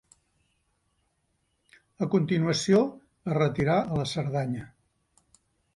[2.07, 2.81] A continuació
[3.33, 4.69] es retirà a la Cerdanya.